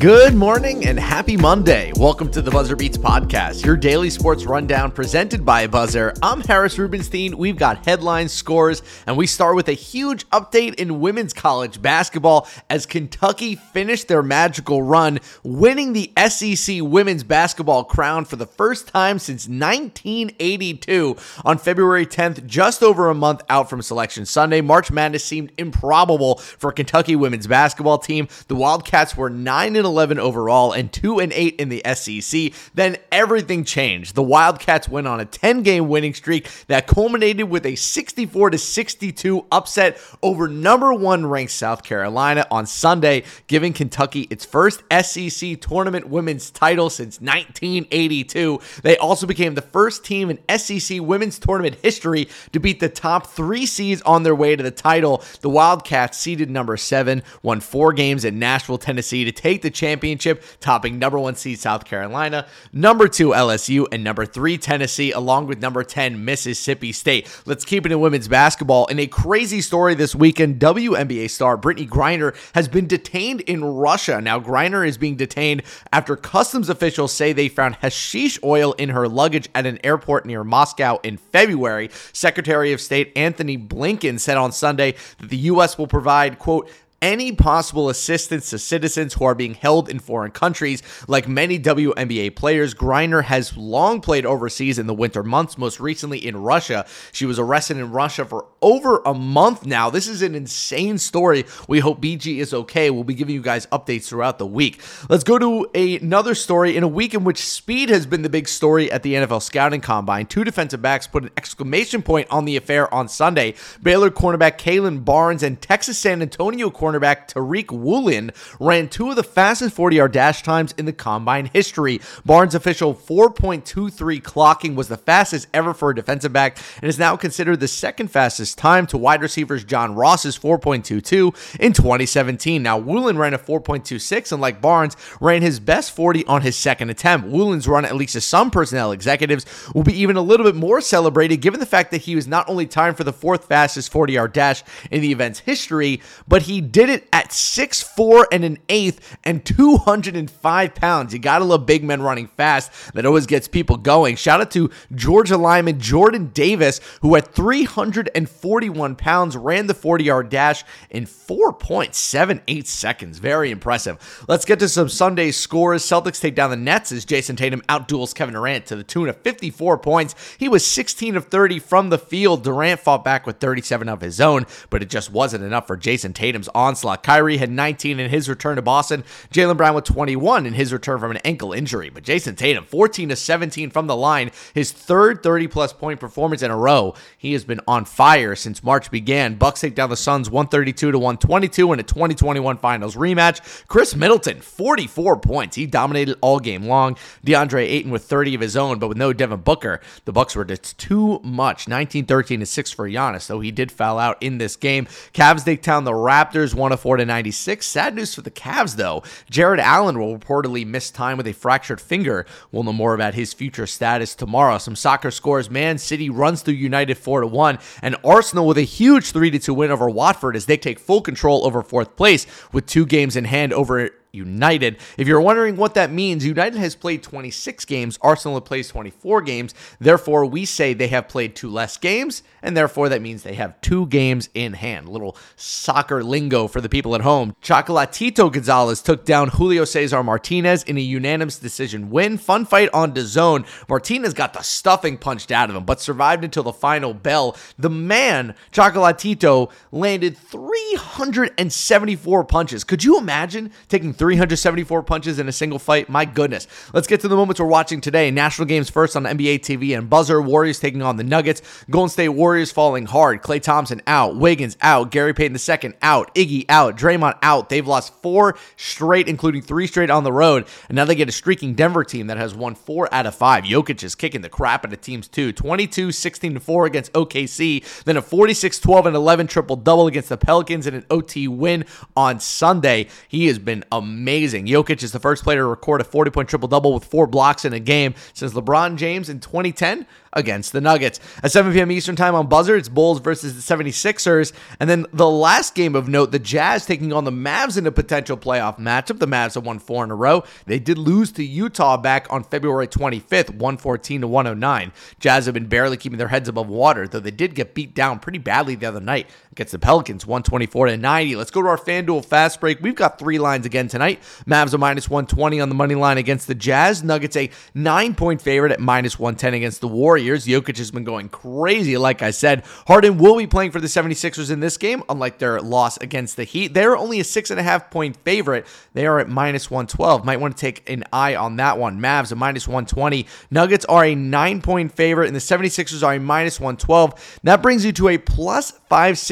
Good 0.00 0.34
morning 0.34 0.86
and 0.86 0.98
happy 0.98 1.36
Monday. 1.36 1.92
Welcome 1.94 2.30
to 2.30 2.40
the 2.40 2.50
Buzzer 2.50 2.74
Beats 2.74 2.96
podcast, 2.96 3.66
your 3.66 3.76
daily 3.76 4.08
sports 4.08 4.46
rundown 4.46 4.92
presented 4.92 5.44
by 5.44 5.66
Buzzer. 5.66 6.14
I'm 6.22 6.40
Harris 6.40 6.78
Rubenstein. 6.78 7.36
We've 7.36 7.58
got 7.58 7.84
headlines, 7.84 8.32
scores, 8.32 8.80
and 9.06 9.18
we 9.18 9.26
start 9.26 9.56
with 9.56 9.68
a 9.68 9.74
huge 9.74 10.26
update 10.30 10.76
in 10.76 11.00
women's 11.00 11.34
college 11.34 11.82
basketball 11.82 12.48
as 12.70 12.86
Kentucky 12.86 13.56
finished 13.56 14.08
their 14.08 14.22
magical 14.22 14.82
run, 14.82 15.18
winning 15.42 15.92
the 15.92 16.10
SEC 16.30 16.78
women's 16.80 17.22
basketball 17.22 17.84
crown 17.84 18.24
for 18.24 18.36
the 18.36 18.46
first 18.46 18.88
time 18.88 19.18
since 19.18 19.48
1982 19.48 21.14
on 21.44 21.58
February 21.58 22.06
10th, 22.06 22.46
just 22.46 22.82
over 22.82 23.10
a 23.10 23.14
month 23.14 23.42
out 23.50 23.68
from 23.68 23.82
Selection 23.82 24.24
Sunday. 24.24 24.62
March 24.62 24.90
Madness 24.90 25.26
seemed 25.26 25.52
improbable 25.58 26.36
for 26.36 26.72
Kentucky 26.72 27.16
women's 27.16 27.46
basketball 27.46 27.98
team. 27.98 28.28
The 28.48 28.56
Wildcats 28.56 29.14
were 29.14 29.28
9 29.28 29.76
and 29.76 29.89
11 29.90 30.18
overall 30.18 30.72
and 30.72 30.92
2 30.92 31.18
and 31.18 31.32
8 31.32 31.56
in 31.56 31.68
the 31.68 31.82
SEC. 31.94 32.52
Then 32.74 32.96
everything 33.10 33.64
changed. 33.64 34.14
The 34.14 34.22
Wildcats 34.22 34.88
went 34.88 35.08
on 35.08 35.20
a 35.20 35.24
10 35.24 35.62
game 35.62 35.88
winning 35.88 36.14
streak 36.14 36.48
that 36.68 36.86
culminated 36.86 37.50
with 37.50 37.66
a 37.66 37.74
64 37.74 38.50
to 38.50 38.58
62 38.58 39.46
upset 39.50 39.98
over 40.22 40.46
number 40.48 40.94
1 40.94 41.26
ranked 41.26 41.52
South 41.52 41.82
Carolina 41.82 42.46
on 42.50 42.66
Sunday, 42.66 43.24
giving 43.48 43.72
Kentucky 43.72 44.28
its 44.30 44.44
first 44.44 44.82
SEC 45.02 45.60
tournament 45.60 46.08
women's 46.08 46.50
title 46.50 46.88
since 46.88 47.20
1982. 47.20 48.60
They 48.82 48.96
also 48.98 49.26
became 49.26 49.54
the 49.54 49.62
first 49.62 50.04
team 50.04 50.30
in 50.30 50.58
SEC 50.58 51.00
women's 51.00 51.38
tournament 51.38 51.76
history 51.82 52.28
to 52.52 52.60
beat 52.60 52.78
the 52.78 52.88
top 52.88 53.26
3 53.26 53.66
seeds 53.66 54.02
on 54.02 54.22
their 54.22 54.34
way 54.34 54.54
to 54.54 54.62
the 54.62 54.70
title. 54.70 55.24
The 55.40 55.50
Wildcats 55.50 56.16
seeded 56.16 56.48
number 56.48 56.76
7 56.76 57.22
won 57.42 57.60
4 57.60 57.92
games 57.92 58.24
in 58.24 58.38
Nashville, 58.38 58.78
Tennessee 58.78 59.24
to 59.24 59.32
take 59.32 59.62
the 59.62 59.70
championship, 59.80 60.44
topping 60.60 60.98
number 60.98 61.18
one 61.18 61.34
seed 61.34 61.58
South 61.58 61.86
Carolina, 61.86 62.46
number 62.72 63.08
two 63.08 63.30
LSU, 63.30 63.86
and 63.90 64.04
number 64.04 64.26
three 64.26 64.58
Tennessee, 64.58 65.10
along 65.10 65.46
with 65.46 65.60
number 65.60 65.82
10 65.82 66.22
Mississippi 66.22 66.92
State. 66.92 67.26
Let's 67.46 67.64
keep 67.64 67.86
it 67.86 67.92
in 67.92 68.00
women's 68.00 68.28
basketball. 68.28 68.86
In 68.86 68.98
a 68.98 69.06
crazy 69.06 69.62
story 69.62 69.94
this 69.94 70.14
weekend, 70.14 70.60
WNBA 70.60 71.30
star 71.30 71.56
Brittney 71.56 71.88
Griner 71.88 72.36
has 72.54 72.68
been 72.68 72.86
detained 72.86 73.40
in 73.42 73.64
Russia. 73.64 74.20
Now, 74.20 74.38
Griner 74.38 74.86
is 74.86 74.98
being 74.98 75.16
detained 75.16 75.62
after 75.92 76.14
customs 76.14 76.68
officials 76.68 77.12
say 77.12 77.32
they 77.32 77.48
found 77.48 77.76
hashish 77.76 78.38
oil 78.44 78.74
in 78.74 78.90
her 78.90 79.08
luggage 79.08 79.48
at 79.54 79.64
an 79.64 79.78
airport 79.82 80.26
near 80.26 80.44
Moscow 80.44 80.98
in 81.02 81.16
February. 81.16 81.88
Secretary 82.12 82.72
of 82.72 82.80
State 82.80 83.12
Antony 83.16 83.56
Blinken 83.56 84.20
said 84.20 84.36
on 84.36 84.52
Sunday 84.52 84.94
that 85.18 85.30
the 85.30 85.36
U.S. 85.38 85.78
will 85.78 85.86
provide, 85.86 86.38
quote, 86.38 86.70
any 87.02 87.32
possible 87.32 87.88
assistance 87.88 88.50
to 88.50 88.58
citizens 88.58 89.14
who 89.14 89.24
are 89.24 89.34
being 89.34 89.54
held 89.54 89.88
in 89.88 89.98
foreign 89.98 90.30
countries. 90.30 90.82
Like 91.08 91.26
many 91.26 91.58
WNBA 91.58 92.36
players, 92.36 92.74
Griner 92.74 93.24
has 93.24 93.56
long 93.56 94.00
played 94.02 94.26
overseas 94.26 94.78
in 94.78 94.86
the 94.86 94.94
winter 94.94 95.22
months, 95.22 95.56
most 95.56 95.80
recently 95.80 96.18
in 96.18 96.36
Russia. 96.36 96.86
She 97.12 97.24
was 97.24 97.38
arrested 97.38 97.78
in 97.78 97.90
Russia 97.90 98.26
for 98.26 98.46
over 98.60 99.00
a 99.06 99.14
month 99.14 99.64
now. 99.64 99.88
This 99.88 100.08
is 100.08 100.20
an 100.20 100.34
insane 100.34 100.98
story. 100.98 101.46
We 101.68 101.80
hope 101.80 102.02
BG 102.02 102.36
is 102.36 102.52
okay. 102.52 102.90
We'll 102.90 103.04
be 103.04 103.14
giving 103.14 103.34
you 103.34 103.42
guys 103.42 103.66
updates 103.66 104.08
throughout 104.08 104.38
the 104.38 104.46
week. 104.46 104.82
Let's 105.08 105.24
go 105.24 105.38
to 105.38 105.70
another 105.74 106.34
story 106.34 106.76
in 106.76 106.82
a 106.82 106.88
week 106.88 107.14
in 107.14 107.24
which 107.24 107.38
speed 107.38 107.88
has 107.88 108.04
been 108.04 108.22
the 108.22 108.28
big 108.28 108.46
story 108.46 108.92
at 108.92 109.02
the 109.02 109.14
NFL 109.14 109.42
Scouting 109.42 109.80
Combine. 109.80 110.26
Two 110.26 110.44
defensive 110.44 110.82
backs 110.82 111.06
put 111.06 111.22
an 111.22 111.30
exclamation 111.38 112.02
point 112.02 112.28
on 112.30 112.44
the 112.44 112.56
affair 112.56 112.92
on 112.92 113.08
Sunday. 113.08 113.54
Baylor 113.82 114.10
cornerback 114.10 114.58
Kalon 114.58 115.00
Barnes 115.00 115.42
and 115.42 115.60
Texas 115.62 115.98
San 115.98 116.20
Antonio 116.20 116.68
cornerback 116.68 116.89
cornerback 116.90 117.28
Tariq 117.28 117.70
Woolen 117.70 118.32
ran 118.58 118.88
two 118.88 119.10
of 119.10 119.16
the 119.16 119.22
fastest 119.22 119.74
40 119.74 119.96
yard 119.96 120.12
dash 120.12 120.42
times 120.42 120.74
in 120.76 120.86
the 120.86 120.92
combine 120.92 121.50
history. 121.52 122.00
Barnes' 122.24 122.54
official 122.54 122.94
4.23 122.94 124.22
clocking 124.22 124.74
was 124.74 124.88
the 124.88 124.96
fastest 124.96 125.48
ever 125.54 125.74
for 125.74 125.90
a 125.90 125.94
defensive 125.94 126.32
back 126.32 126.58
and 126.80 126.88
is 126.88 126.98
now 126.98 127.16
considered 127.16 127.60
the 127.60 127.68
second 127.68 128.08
fastest 128.08 128.58
time 128.58 128.86
to 128.88 128.98
wide 128.98 129.22
receivers 129.22 129.64
John 129.64 129.94
Ross's 129.94 130.38
4.22 130.38 131.58
in 131.60 131.72
2017. 131.72 132.62
Now, 132.62 132.78
Woolen 132.78 133.18
ran 133.18 133.34
a 133.34 133.38
4.26 133.38 134.32
and, 134.32 134.40
like 134.40 134.60
Barnes, 134.60 134.96
ran 135.20 135.42
his 135.42 135.60
best 135.60 135.92
40 135.92 136.24
on 136.26 136.42
his 136.42 136.56
second 136.56 136.90
attempt. 136.90 137.28
Woolen's 137.28 137.68
run, 137.68 137.84
at 137.84 137.96
least 137.96 138.14
to 138.14 138.20
some 138.20 138.50
personnel 138.50 138.92
executives, 138.92 139.46
will 139.74 139.82
be 139.82 139.94
even 140.00 140.16
a 140.16 140.22
little 140.22 140.44
bit 140.44 140.56
more 140.56 140.80
celebrated 140.80 141.38
given 141.38 141.60
the 141.60 141.66
fact 141.66 141.90
that 141.90 142.02
he 142.02 142.16
was 142.16 142.26
not 142.26 142.48
only 142.48 142.66
timed 142.66 142.96
for 142.96 143.04
the 143.04 143.12
fourth 143.12 143.46
fastest 143.46 143.92
40 143.92 144.14
yard 144.14 144.32
dash 144.32 144.62
in 144.90 145.00
the 145.00 145.12
event's 145.12 145.40
history, 145.40 146.00
but 146.26 146.42
he 146.42 146.60
did 146.60 146.79
did 146.80 146.88
it 146.88 147.08
at 147.12 147.30
six 147.30 147.82
four 147.82 148.26
and 148.32 148.42
an 148.42 148.56
eighth 148.70 149.18
and 149.24 149.44
205 149.44 150.74
pounds. 150.74 151.12
You 151.12 151.18
gotta 151.18 151.44
love 151.44 151.66
big 151.66 151.84
men 151.84 152.00
running 152.00 152.26
fast. 152.26 152.94
That 152.94 153.04
always 153.04 153.26
gets 153.26 153.48
people 153.48 153.76
going. 153.76 154.16
Shout 154.16 154.40
out 154.40 154.50
to 154.52 154.70
Georgia 154.94 155.36
lineman 155.36 155.78
Jordan 155.78 156.30
Davis, 156.32 156.80
who 157.02 157.16
at 157.16 157.34
341 157.34 158.96
pounds 158.96 159.36
ran 159.36 159.66
the 159.66 159.74
40 159.74 160.04
yard 160.04 160.30
dash 160.30 160.64
in 160.88 161.04
4.78 161.04 162.66
seconds. 162.66 163.18
Very 163.18 163.50
impressive. 163.50 164.24
Let's 164.26 164.46
get 164.46 164.58
to 164.60 164.68
some 164.68 164.88
Sunday 164.88 165.32
scores. 165.32 165.84
Celtics 165.84 166.18
take 166.18 166.34
down 166.34 166.48
the 166.48 166.56
Nets 166.56 166.92
as 166.92 167.04
Jayson 167.04 167.36
Tatum 167.36 167.60
outduels 167.68 168.14
Kevin 168.14 168.32
Durant 168.32 168.64
to 168.66 168.76
the 168.76 168.84
tune 168.84 169.10
of 169.10 169.18
54 169.18 169.76
points. 169.78 170.14
He 170.38 170.48
was 170.48 170.64
16 170.64 171.16
of 171.16 171.26
30 171.26 171.58
from 171.58 171.90
the 171.90 171.98
field. 171.98 172.42
Durant 172.42 172.80
fought 172.80 173.04
back 173.04 173.26
with 173.26 173.36
37 173.36 173.86
of 173.88 174.00
his 174.00 174.18
own, 174.18 174.46
but 174.70 174.82
it 174.82 174.88
just 174.88 175.12
wasn't 175.12 175.44
enough 175.44 175.66
for 175.66 175.76
Jayson 175.76 176.14
Tatum's 176.14 176.48
on 176.54 176.69
onslaught. 176.70 177.02
Kyrie 177.02 177.38
had 177.38 177.50
19 177.50 177.98
in 177.98 178.10
his 178.10 178.28
return 178.28 178.54
to 178.54 178.62
Boston. 178.62 179.02
Jaylen 179.32 179.56
Brown 179.56 179.74
with 179.74 179.84
21 179.84 180.46
in 180.46 180.54
his 180.54 180.72
return 180.72 181.00
from 181.00 181.10
an 181.10 181.16
ankle 181.24 181.52
injury. 181.52 181.90
But 181.90 182.04
Jayson 182.04 182.36
Tatum, 182.36 182.64
14 182.64 183.08
to 183.08 183.16
17 183.16 183.70
from 183.70 183.88
the 183.88 183.96
line, 183.96 184.30
his 184.54 184.70
third 184.70 185.22
30 185.22 185.48
plus 185.48 185.72
point 185.72 185.98
performance 185.98 186.42
in 186.42 186.50
a 186.50 186.56
row. 186.56 186.94
He 187.18 187.32
has 187.32 187.44
been 187.44 187.60
on 187.66 187.84
fire 187.84 188.36
since 188.36 188.62
March 188.62 188.88
began. 188.90 189.34
Bucks 189.34 189.60
take 189.60 189.74
down 189.74 189.90
the 189.90 189.96
Suns 189.96 190.30
132 190.30 190.92
to 190.92 190.98
122 190.98 191.72
in 191.72 191.80
a 191.80 191.82
2021 191.82 192.58
Finals 192.58 192.94
rematch. 192.94 193.66
Khris 193.66 193.96
Middleton, 193.96 194.40
44 194.40 195.16
points. 195.18 195.56
He 195.56 195.66
dominated 195.66 196.16
all 196.20 196.38
game 196.38 196.66
long. 196.66 196.96
DeAndre 197.26 197.64
Ayton 197.64 197.90
with 197.90 198.04
30 198.04 198.36
of 198.36 198.40
his 198.40 198.56
own, 198.56 198.78
but 198.78 198.88
with 198.88 198.96
no 198.96 199.12
Devin 199.12 199.40
Booker, 199.40 199.80
the 200.04 200.12
Bucks 200.12 200.36
were 200.36 200.44
just 200.44 200.78
too 200.78 201.20
much. 201.24 201.66
19-13 201.66 202.38
to 202.38 202.46
6 202.46 202.70
for 202.70 202.88
Giannis, 202.88 203.26
though 203.26 203.40
he 203.40 203.50
did 203.50 203.72
foul 203.72 203.98
out 203.98 204.22
in 204.22 204.38
this 204.38 204.54
game. 204.54 204.86
Cavs 205.12 205.44
take 205.44 205.62
down 205.62 205.84
the 205.84 205.92
Raptors 205.92 206.54
104 206.60 206.98
to 206.98 207.04
96. 207.04 207.66
Sad 207.66 207.94
news 207.96 208.14
for 208.14 208.22
the 208.22 208.30
Cavs, 208.30 208.76
though. 208.76 209.02
Jarrett 209.28 209.58
Allen 209.58 209.98
will 209.98 210.16
reportedly 210.16 210.64
miss 210.66 210.90
time 210.90 211.16
with 211.16 211.26
a 211.26 211.32
fractured 211.32 211.80
finger. 211.80 212.26
We'll 212.52 212.62
know 212.62 212.72
more 212.72 212.94
about 212.94 213.14
his 213.14 213.32
future 213.32 213.66
status 213.66 214.14
tomorrow. 214.14 214.58
Some 214.58 214.76
soccer 214.76 215.10
scores: 215.10 215.50
Man 215.50 215.78
City 215.78 216.08
runs 216.08 216.42
through 216.42 216.54
United 216.54 216.98
4 216.98 217.22
to 217.22 217.26
1, 217.26 217.58
and 217.82 217.96
Arsenal 218.04 218.46
with 218.46 218.58
a 218.58 218.62
huge 218.62 219.10
3 219.10 219.30
to 219.32 219.38
2 219.38 219.54
win 219.54 219.70
over 219.70 219.90
Watford 219.90 220.36
as 220.36 220.46
they 220.46 220.56
take 220.56 220.78
full 220.78 221.00
control 221.00 221.44
over 221.44 221.62
fourth 221.62 221.96
place 221.96 222.26
with 222.52 222.66
two 222.66 222.86
games 222.86 223.16
in 223.16 223.24
hand 223.24 223.52
over 223.52 223.90
United. 224.12 224.78
If 224.96 225.06
you're 225.06 225.20
wondering 225.20 225.56
what 225.56 225.74
that 225.74 225.90
means, 225.90 226.24
United 226.24 226.58
has 226.58 226.74
played 226.74 227.02
26 227.02 227.64
games, 227.64 227.98
Arsenal 228.02 228.40
plays 228.40 228.68
24 228.68 229.22
games. 229.22 229.54
Therefore, 229.78 230.26
we 230.26 230.44
say 230.44 230.74
they 230.74 230.88
have 230.88 231.08
played 231.08 231.36
two 231.36 231.50
less 231.50 231.76
games, 231.76 232.22
and 232.42 232.56
therefore 232.56 232.88
that 232.88 233.02
means 233.02 233.22
they 233.22 233.34
have 233.34 233.60
two 233.60 233.86
games 233.86 234.28
in 234.34 234.54
hand. 234.54 234.88
A 234.88 234.90
little 234.90 235.16
soccer 235.36 236.02
lingo 236.02 236.46
for 236.46 236.60
the 236.60 236.68
people 236.68 236.94
at 236.94 237.00
home. 237.02 237.34
Chocolatito 237.42 238.32
Gonzalez 238.32 238.82
took 238.82 239.04
down 239.04 239.28
Julio 239.28 239.64
Cesar 239.64 240.02
Martinez 240.02 240.62
in 240.64 240.76
a 240.76 240.80
unanimous 240.80 241.38
decision 241.38 241.90
win. 241.90 242.18
Fun 242.18 242.44
fight 242.44 242.68
on 242.72 242.92
DAZN. 242.92 243.46
Martinez 243.68 244.14
got 244.14 244.32
the 244.32 244.42
stuffing 244.42 244.98
punched 244.98 245.30
out 245.30 245.50
of 245.50 245.56
him, 245.56 245.64
but 245.64 245.80
survived 245.80 246.24
until 246.24 246.42
the 246.42 246.52
final 246.52 246.94
bell. 246.94 247.36
The 247.58 247.70
man, 247.70 248.34
Chocolatito, 248.52 249.50
landed 249.72 250.16
374 250.16 252.24
punches. 252.24 252.64
Could 252.64 252.84
you 252.84 252.98
imagine 252.98 253.50
taking 253.68 253.92
374 254.00 254.82
punches 254.82 255.18
in 255.18 255.28
a 255.28 255.32
single 255.32 255.58
fight. 255.58 255.90
My 255.90 256.06
goodness. 256.06 256.46
Let's 256.72 256.86
get 256.86 257.00
to 257.02 257.08
the 257.08 257.16
moments 257.16 257.38
we're 257.38 257.46
watching 257.46 257.82
today. 257.82 258.10
National 258.10 258.46
games 258.46 258.70
first 258.70 258.96
on 258.96 259.04
NBA 259.04 259.40
TV 259.40 259.76
and 259.76 259.90
Buzzer. 259.90 260.22
Warriors 260.22 260.58
taking 260.58 260.80
on 260.80 260.96
the 260.96 261.04
Nuggets. 261.04 261.42
Golden 261.68 261.90
State 261.90 262.08
Warriors 262.08 262.50
falling 262.50 262.86
hard. 262.86 263.20
Klay 263.22 263.42
Thompson 263.42 263.82
out. 263.86 264.16
Wiggins 264.16 264.56
out. 264.62 264.90
Gary 264.90 265.12
Payton 265.12 265.36
II 265.36 265.74
out. 265.82 266.14
Iggy 266.14 266.46
out. 266.48 266.78
Draymond 266.78 267.18
out. 267.20 267.50
They've 267.50 267.66
lost 267.66 267.92
four 268.00 268.38
straight, 268.56 269.06
including 269.06 269.42
three 269.42 269.66
straight 269.66 269.90
on 269.90 270.02
the 270.02 270.12
road. 270.14 270.46
And 270.70 270.76
now 270.76 270.86
they 270.86 270.94
get 270.94 271.10
a 271.10 271.12
streaking 271.12 271.52
Denver 271.52 271.84
team 271.84 272.06
that 272.06 272.16
has 272.16 272.34
won 272.34 272.54
four 272.54 272.88
out 272.94 273.04
of 273.04 273.14
five. 273.14 273.44
Jokic 273.44 273.84
is 273.84 273.94
kicking 273.94 274.22
the 274.22 274.30
crap 274.30 274.64
out 274.64 274.72
of 274.72 274.80
teams 274.80 275.08
too. 275.08 275.30
22 275.30 275.92
16 275.92 276.38
4 276.38 276.64
against 276.64 276.90
OKC. 276.94 277.84
Then 277.84 277.98
a 277.98 278.02
46 278.02 278.60
12 278.60 278.86
and 278.86 278.96
11 278.96 279.26
triple 279.26 279.56
double 279.56 279.88
against 279.88 280.08
the 280.08 280.16
Pelicans 280.16 280.66
in 280.66 280.72
an 280.72 280.86
OT 280.88 281.28
win 281.28 281.66
on 281.94 282.18
Sunday. 282.18 282.88
He 283.06 283.26
has 283.26 283.38
been 283.38 283.62
amazing 283.70 283.89
amazing. 283.90 284.46
Jokic 284.46 284.82
is 284.82 284.92
the 284.92 285.00
first 285.00 285.24
player 285.24 285.38
to 285.38 285.46
record 285.46 285.80
a 285.80 285.84
40 285.84 286.10
point 286.10 286.28
triple 286.28 286.48
double 286.48 286.72
with 286.72 286.84
four 286.84 287.06
blocks 287.06 287.44
in 287.44 287.52
a 287.52 287.60
game 287.60 287.94
since 288.14 288.32
LeBron 288.32 288.76
James 288.76 289.08
in 289.08 289.20
2010 289.20 289.86
against 290.12 290.52
the 290.52 290.60
Nuggets. 290.60 291.00
At 291.22 291.32
7 291.32 291.52
p.m. 291.52 291.70
Eastern 291.70 291.96
Time 291.96 292.14
on 292.14 292.26
Buzzer, 292.26 292.56
it's 292.56 292.68
Bulls 292.68 293.00
versus 293.00 293.34
the 293.34 293.54
76ers. 293.54 294.32
And 294.58 294.68
then 294.68 294.86
the 294.92 295.08
last 295.08 295.54
game 295.54 295.74
of 295.74 295.88
note, 295.88 296.12
the 296.12 296.18
Jazz 296.18 296.66
taking 296.66 296.92
on 296.92 297.04
the 297.04 297.10
Mavs 297.10 297.56
in 297.56 297.66
a 297.66 297.72
potential 297.72 298.16
playoff 298.16 298.58
matchup. 298.58 298.98
The 298.98 299.06
Mavs 299.06 299.34
have 299.34 299.46
won 299.46 299.58
four 299.58 299.84
in 299.84 299.90
a 299.90 299.94
row. 299.94 300.24
They 300.46 300.58
did 300.58 300.78
lose 300.78 301.12
to 301.12 301.24
Utah 301.24 301.76
back 301.76 302.06
on 302.10 302.24
February 302.24 302.66
25th, 302.66 303.30
114 303.30 304.00
to 304.02 304.08
109. 304.08 304.72
Jazz 304.98 305.26
have 305.26 305.34
been 305.34 305.46
barely 305.46 305.76
keeping 305.76 305.98
their 305.98 306.08
heads 306.08 306.28
above 306.28 306.48
water, 306.48 306.86
though 306.88 307.00
they 307.00 307.10
did 307.10 307.34
get 307.34 307.54
beat 307.54 307.74
down 307.74 307.98
pretty 307.98 308.18
badly 308.18 308.54
the 308.54 308.66
other 308.66 308.80
night 308.80 309.08
against 309.32 309.52
the 309.52 309.58
Pelicans, 309.58 310.04
124 310.04 310.66
to 310.66 310.76
90. 310.76 311.16
Let's 311.16 311.30
go 311.30 311.40
to 311.42 311.48
our 311.48 311.56
FanDuel 311.56 312.04
fast 312.04 312.40
break. 312.40 312.60
We've 312.60 312.74
got 312.74 312.98
three 312.98 313.18
lines 313.18 313.46
again 313.46 313.68
tonight. 313.68 314.00
Mavs 314.26 314.52
a 314.54 314.58
minus 314.58 314.90
120 314.90 315.40
on 315.40 315.48
the 315.48 315.54
money 315.54 315.76
line 315.76 315.98
against 315.98 316.26
the 316.26 316.34
Jazz. 316.34 316.82
Nuggets 316.82 317.16
a 317.16 317.30
nine 317.54 317.94
point 317.94 318.20
favorite 318.20 318.50
at 318.50 318.58
minus 318.58 318.98
110 318.98 319.34
against 319.34 319.60
the 319.60 319.68
Warriors. 319.68 320.26
Jokic 320.26 320.56
has 320.58 320.72
been 320.72 320.82
going 320.82 321.08
crazy, 321.08 321.76
like 321.76 322.02
I 322.02 322.10
said. 322.10 322.44
Harden 322.66 322.98
will 322.98 323.16
be 323.16 323.28
playing 323.28 323.52
for 323.52 323.60
the 323.60 323.68
76ers 323.68 324.30
in 324.32 324.40
this 324.40 324.56
game, 324.56 324.82
unlike 324.88 325.18
their 325.18 325.40
loss 325.40 325.76
against 325.76 326.16
the 326.16 326.24
Heat. 326.24 326.52
They're 326.52 326.76
only 326.76 326.98
a 326.98 327.04
six 327.04 327.30
and 327.30 327.38
a 327.38 327.42
half 327.44 327.70
point 327.70 327.96
favorite. 328.04 328.46
They 328.74 328.86
are 328.86 328.98
at 328.98 329.08
minus 329.08 329.48
112. 329.48 330.04
Might 330.04 330.18
want 330.18 330.36
to 330.36 330.40
take 330.40 330.68
an 330.68 330.84
eye 330.92 331.14
on 331.14 331.36
that 331.36 331.56
one. 331.56 331.80
Mavs 331.80 332.10
a 332.10 332.16
minus 332.16 332.48
120. 332.48 333.06
Nuggets 333.30 333.64
are 333.66 333.84
a 333.84 333.94
nine 333.94 334.42
point 334.42 334.72
favorite, 334.72 335.06
and 335.06 335.14
the 335.14 335.20
76ers 335.20 335.86
are 335.86 335.94
a 335.94 336.00
minus 336.00 336.40
112. 336.40 337.20
That 337.22 337.42
brings 337.42 337.64
you 337.64 337.72
to 337.72 337.88
a 337.88 337.98
plus 337.98 338.52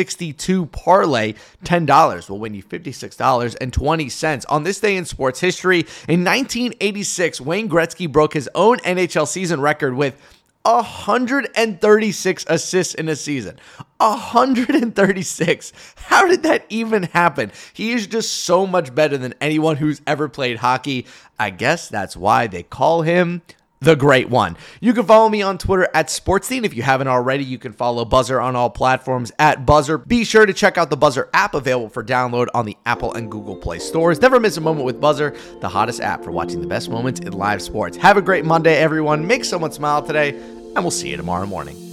562 0.09 0.67
parlay. 0.67 1.35
$10 1.65 2.31
will 2.31 2.39
win 2.39 2.55
you 2.55 2.63
$56.20. 2.63 4.45
On 4.49 4.63
this 4.63 4.81
day 4.81 4.97
in 4.97 5.05
sports 5.05 5.41
history, 5.41 5.81
in 6.09 6.25
1986, 6.25 7.41
Wayne 7.43 7.69
Gretzky 7.69 8.11
broke 8.11 8.33
his 8.33 8.49
own 8.55 8.79
NHL 8.79 9.29
season 9.29 9.61
record 9.61 9.95
with 9.95 10.17
136 10.63 12.45
assists 12.49 12.95
in 12.95 13.09
a 13.09 13.17
season. 13.17 13.59
136. 13.99 15.73
How 15.97 16.27
did 16.27 16.43
that 16.43 16.65
even 16.69 17.05
happen? 17.05 17.53
He 17.73 17.93
is 17.93 18.07
just 18.07 18.45
so 18.45 18.67
much 18.67 18.95
better 18.95 19.19
than 19.19 19.35
anyone 19.41 19.77
who's 19.77 20.01
ever 20.07 20.29
played 20.29 20.59
hockey. 20.59 21.07
I 21.39 21.51
guess 21.51 21.89
that's 21.89 22.17
why 22.17 22.47
they 22.47 22.63
call 22.63 23.03
him 23.03 23.43
the 23.81 23.97
great 23.97 24.29
one. 24.29 24.57
You 24.81 24.93
can 24.93 25.05
follow 25.05 25.29
me 25.29 25.43
on 25.43 25.59
Twitter 25.59 25.89
at 25.95 26.09
SportsTheme. 26.09 26.65
If 26.65 26.75
you 26.75 26.83
haven't 26.83 27.09
already, 27.09 27.45
you 27.45 27.59
can 27.59 27.73
follow 27.73 28.05
Buzzer 28.05 28.41
on 28.41 28.57
all 28.57 28.71
platforms 28.71 29.33
at 29.39 29.65
Buzzer. 29.65 29.99
Be 29.99 30.25
sure 30.25 30.47
to 30.47 30.53
check 30.53 30.79
out 30.79 30.91
the 30.91 30.97
Buzzer 30.97 31.29
app 31.33 31.55
available 31.55 31.89
for 31.89 32.03
download 32.03 32.49
on 32.55 32.67
the 32.67 32.77
Apple 32.87 33.15
and 33.15 33.31
Google 33.31 33.57
Play 33.57 33.79
stores. 33.79 34.21
Never 34.21 34.41
miss 34.41 34.57
a 34.57 34.61
moment 34.61 34.87
with 34.87 35.01
Buzzer, 35.01 35.37
the 35.61 35.69
hottest 35.69 36.01
app 36.01 36.25
for 36.25 36.31
watching 36.31 36.61
the 36.61 36.67
best 36.67 36.91
moments 36.91 37.21
in 37.21 37.33
live 37.33 37.63
sports. 37.63 37.97
Have 37.97 38.17
a 38.17 38.23
great 38.23 38.45
Monday, 38.45 38.77
everyone. 38.77 39.27
Make 39.27 39.45
someone 39.45 39.73
smile 39.73 40.03
today, 40.03 40.31
and 40.31 40.79
we'll 40.79 40.91
see 40.91 41.11
you 41.11 41.17
tomorrow 41.17 41.47
morning. 41.47 41.88